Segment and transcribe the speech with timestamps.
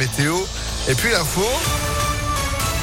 [0.00, 0.34] météo.
[0.88, 1.89] Et puis l'info.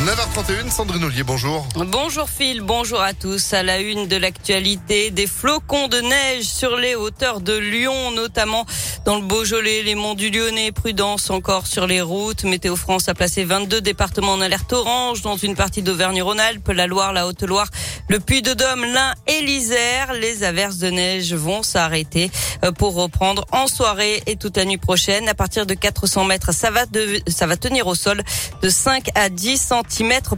[0.00, 1.64] 9h31, Sandrine Ollier, bonjour.
[1.76, 3.52] Bonjour Phil, bonjour à tous.
[3.52, 8.66] À la une de l'actualité, des flocons de neige sur les hauteurs de Lyon, notamment
[9.04, 10.72] dans le Beaujolais, les monts du Lyonnais.
[10.72, 12.42] Prudence encore sur les routes.
[12.42, 17.12] Météo France a placé 22 départements en alerte orange dans une partie d'Auvergne-Rhône-Alpes, la Loire,
[17.12, 17.68] la Haute-Loire,
[18.08, 20.14] le Puy-de-Dôme, l'Ain et l'Isère.
[20.14, 22.28] Les averses de neige vont s'arrêter
[22.64, 25.28] euh, pour reprendre en soirée et toute la nuit prochaine.
[25.28, 28.20] À partir de 400 mètres, ça va, de, ça va tenir au sol
[28.62, 29.81] de 5 à 10 cm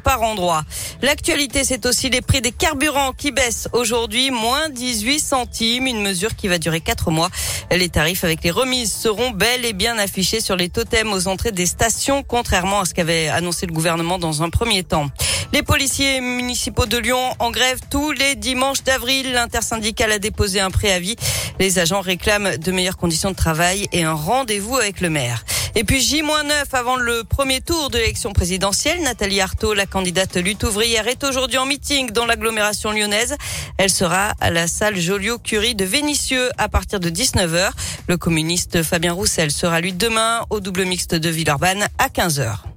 [0.02, 0.64] par endroit.
[1.02, 6.34] L'actualité, c'est aussi les prix des carburants qui baissent aujourd'hui, moins 18 centimes, une mesure
[6.36, 7.30] qui va durer 4 mois.
[7.70, 11.52] Les tarifs avec les remises seront bel et bien affichés sur les totems aux entrées
[11.52, 15.08] des stations, contrairement à ce qu'avait annoncé le gouvernement dans un premier temps.
[15.52, 19.32] Les policiers municipaux de Lyon en grève tous les dimanches d'avril.
[19.32, 21.16] L'intersyndicale a déposé un préavis.
[21.60, 25.44] Les agents réclament de meilleures conditions de travail et un rendez-vous avec le maire.
[25.76, 30.62] Et puis J-9 avant le premier tour de l'élection présidentielle, Nathalie Arthaud, la candidate lutte
[30.62, 33.36] ouvrière, est aujourd'hui en meeting dans l'agglomération lyonnaise.
[33.76, 37.70] Elle sera à la salle Joliot-Curie de Vénissieux à partir de 19h.
[38.06, 42.73] Le communiste Fabien Roussel sera lui demain au double mixte de Villeurbanne à 15h.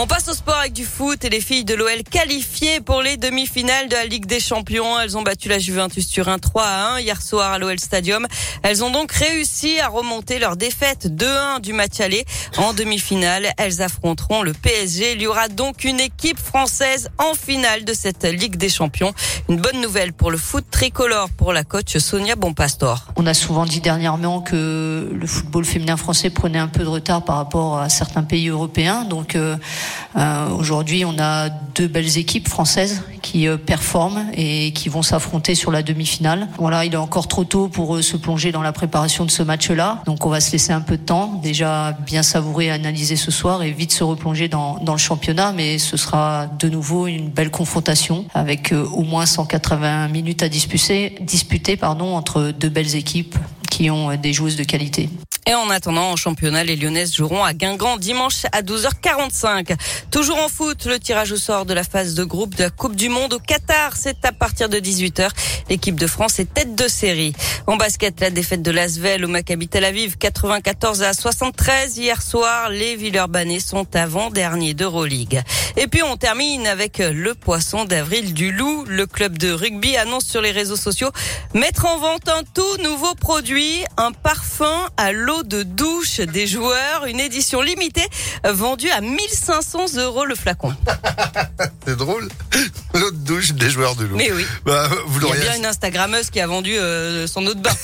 [0.00, 3.16] On passe au sport avec du foot et les filles de l'OL qualifiées pour les
[3.16, 5.00] demi-finales de la Ligue des Champions.
[5.00, 8.24] Elles ont battu la Juventus Turin 3 à 1 hier soir à l'OL Stadium.
[8.62, 12.24] Elles ont donc réussi à remonter leur défaite 2-1 du match aller
[12.58, 13.48] en demi-finale.
[13.56, 15.14] Elles affronteront le PSG.
[15.14, 19.12] Il y aura donc une équipe française en finale de cette Ligue des Champions.
[19.48, 23.08] Une bonne nouvelle pour le foot tricolore pour la coach Sonia Bonpastor.
[23.16, 27.24] On a souvent dit dernièrement que le football féminin français prenait un peu de retard
[27.24, 29.02] par rapport à certains pays européens.
[29.02, 29.56] Donc euh,
[30.16, 35.54] euh, aujourd'hui, on a deux belles équipes françaises qui euh, performent et qui vont s'affronter
[35.54, 36.48] sur la demi-finale.
[36.58, 39.42] Voilà, il est encore trop tôt pour euh, se plonger dans la préparation de ce
[39.42, 40.02] match-là.
[40.06, 43.62] Donc on va se laisser un peu de temps, déjà bien savourer analyser ce soir
[43.62, 45.52] et vite se replonger dans, dans le championnat.
[45.52, 51.16] Mais ce sera de nouveau une belle confrontation avec au moins 180 minutes à disputer,
[51.20, 53.36] disputer pardon, entre deux belles équipes
[53.70, 55.10] qui ont des joueuses de qualité.
[55.48, 59.78] Et en attendant, en championnat, les Lyonnaises joueront à Guingamp dimanche à 12h45.
[60.10, 62.94] Toujours en foot, le tirage au sort de la phase de groupe de la Coupe
[62.94, 65.30] du Monde au Qatar, c'est à partir de 18h.
[65.70, 67.32] L'équipe de France est tête de série.
[67.66, 72.68] En basket, la défaite de l'Asvel au Maccabi Tel Aviv, 94 à 73 hier soir.
[72.68, 75.42] Les Villeurbanais sont avant-derniers d'Euroleague.
[75.78, 78.84] Et puis on termine avec le poisson d'avril du Loup.
[78.86, 81.10] Le club de rugby annonce sur les réseaux sociaux
[81.54, 87.06] mettre en vente un tout nouveau produit, un parfum à l'eau de douche des joueurs,
[87.06, 88.06] une édition limitée
[88.44, 90.74] vendue à 1500 euros le flacon.
[91.86, 92.28] C'est drôle.
[92.94, 94.16] L'eau de douche des joueurs de l'eau.
[94.16, 94.44] Mais oui.
[94.64, 97.60] Bah, vous Il y a bien une Instagrammeuse qui a vendu euh, son eau de
[97.60, 97.70] bain.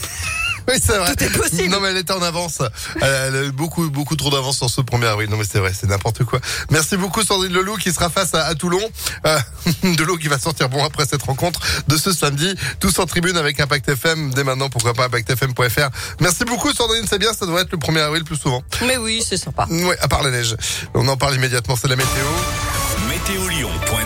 [0.68, 1.14] Oui, c'est vrai.
[1.14, 1.68] Tout est possible.
[1.68, 2.62] Non, mais elle était en avance.
[3.00, 5.28] Elle a eu beaucoup, beaucoup trop d'avance sur ce premier avril.
[5.30, 6.40] Non, mais c'est vrai, c'est n'importe quoi.
[6.70, 8.80] Merci beaucoup, Sandrine Leloup, qui sera face à, à Toulon.
[9.26, 9.38] Euh,
[9.82, 12.54] de l'eau qui va sortir bon après cette rencontre de ce samedi.
[12.80, 14.32] Tous en tribune avec Impact FM.
[14.34, 15.88] Dès maintenant, pourquoi pas ImpactFM.fr.
[16.20, 17.04] Merci beaucoup, Sandrine.
[17.08, 18.62] C'est bien, ça devrait être le premier avril plus souvent.
[18.86, 19.66] Mais oui, c'est sympa.
[19.70, 20.56] Ouais, à part la neige.
[20.94, 22.24] On en parle immédiatement, c'est la météo.
[23.08, 24.04] Météolion.net